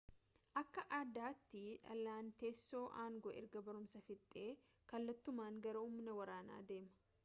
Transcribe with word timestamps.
akka 0.61 0.83
aadaatti 0.99 1.61
dhaalaan 1.83 2.31
teessoo 2.43 2.81
aangoo 3.03 3.35
erga 3.43 3.63
barumsa 3.69 4.03
fixee 4.09 4.49
kallattumaan 4.93 5.63
gara 5.67 5.87
humna 5.89 6.21
waraanaa 6.23 6.63
deema 6.73 6.99